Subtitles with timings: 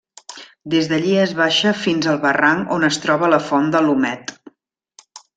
[0.73, 4.33] Des d'allí es baixa fins al barranc on es troba la Font de l'Omet.